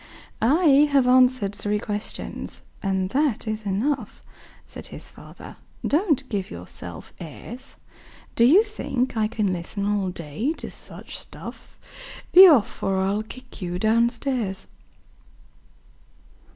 [0.41, 4.23] "I have answered three questions, and that is enough,"
[4.65, 5.57] Said his father.
[5.85, 7.75] "Don't give yourself airs!
[8.33, 11.77] Do you think I can listen all day to such stuff?
[12.31, 14.65] Be off, or I'll kick you down stairs.